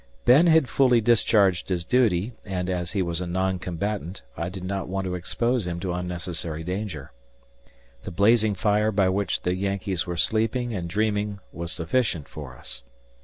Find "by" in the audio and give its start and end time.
8.91-9.09